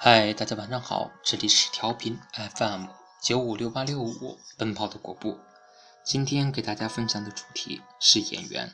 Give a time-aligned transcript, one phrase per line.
[0.00, 2.20] 嗨，大家晚上好，这里是调频
[2.54, 2.86] FM
[3.20, 5.40] 九五六八六五奔跑的果步。
[6.04, 8.72] 今天给大家分享的主题是演员。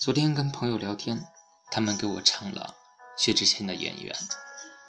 [0.00, 1.24] 昨天跟朋友聊天，
[1.70, 2.74] 他们给我唱了
[3.16, 4.12] 薛之谦的演员，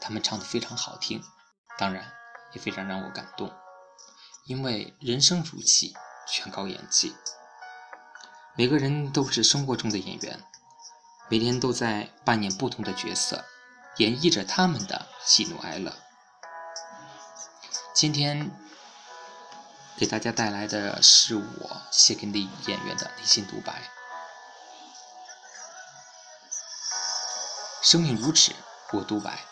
[0.02, 1.22] 他们唱的非常好听，
[1.78, 2.12] 当然
[2.54, 3.54] 也非常让我感动，
[4.48, 5.94] 因为人生如戏，
[6.28, 7.16] 全靠演技。
[8.56, 10.44] 每个人都是生活中的演员，
[11.30, 13.46] 每天都在扮演不同的角色。
[13.98, 15.94] 演绎着他们的喜怒哀乐。
[17.94, 18.52] 今天
[19.96, 23.90] 给大家带来的是我写给那演员的内心独白。
[27.82, 28.52] 生命如此，
[28.92, 29.46] 我独白。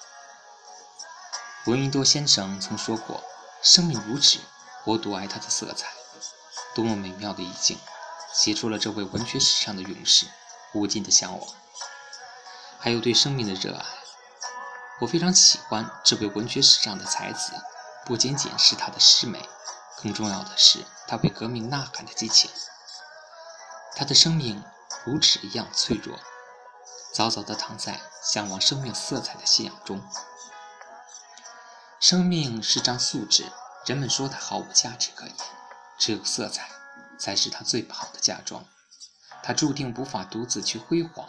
[1.66, 3.24] 闻一多先生曾说过
[3.64, 4.40] ：“生命如此，
[4.84, 5.88] 我独爱它的色彩。”
[6.76, 7.78] 多么美妙的意境，
[8.34, 10.26] 写出了这位文学史上的勇士
[10.74, 11.50] 无尽的向往，
[12.80, 13.86] 还有对生命的热爱。
[15.04, 17.52] 我非常喜欢这位文学史上的才子，
[18.06, 19.50] 不仅仅是他的诗美，
[20.02, 22.50] 更重要的是他为革命呐喊的激情。
[23.98, 24.64] 他的生命
[25.04, 26.18] 如纸一样脆弱，
[27.14, 30.02] 早早地躺在向往生命色彩的信仰中。
[32.00, 33.52] 生命是张素纸，
[33.86, 35.36] 人们说它毫无价值可言，
[35.98, 36.70] 只有色彩
[37.20, 38.64] 才是它最好的嫁妆。
[39.44, 41.28] 它注定无法独自去辉煌。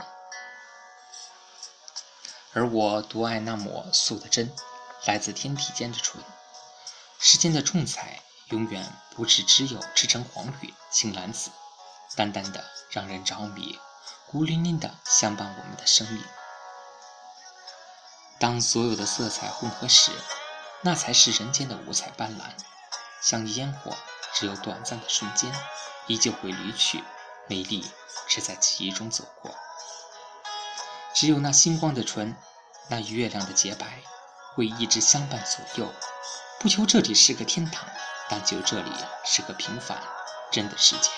[2.55, 4.55] 而我独爱那抹素的真，
[5.07, 6.23] 来自天地间的纯。
[7.19, 11.51] 世间的重彩，永远不是只有赤橙黄绿青蓝紫，
[12.17, 13.79] 淡淡的让人着迷，
[14.31, 16.23] 孤零零的相伴我们的生命。
[18.39, 20.13] 当所有的色彩混合时，
[20.83, 22.43] 那才是人间的五彩斑斓。
[23.21, 23.97] 像烟火，
[24.35, 25.51] 只有短暂的瞬间，
[26.07, 27.03] 依旧会离去，
[27.49, 27.91] 美丽
[28.29, 29.57] 只在记忆中走过。
[31.15, 32.37] 只有那星光的纯，
[32.89, 34.03] 那月亮的洁白，
[34.55, 35.93] 会一直相伴左右。
[36.59, 37.87] 不求这里是个天堂，
[38.29, 38.91] 但求这里
[39.25, 40.03] 是个平凡
[40.51, 41.11] 真的世界。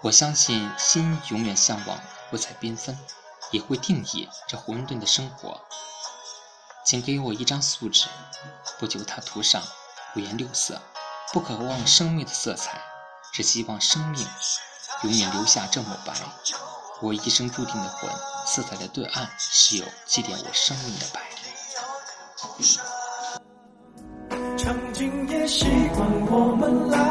[0.00, 2.00] 我相信心永远向往
[2.32, 2.98] 五彩缤纷，
[3.50, 5.60] 也会定义这混沌的生活。
[6.86, 8.08] 请给我一张素纸，
[8.78, 9.62] 不求它涂上
[10.16, 10.80] 五颜六色，
[11.32, 12.80] 不渴望生命的色彩，
[13.32, 14.26] 只希望生命。
[15.02, 16.14] 永远留下这么白，
[17.02, 18.08] 我一生注定的魂，
[18.46, 21.20] 色彩的对岸是有祭奠我生命的白。
[24.56, 27.03] 曾经也习惯我们。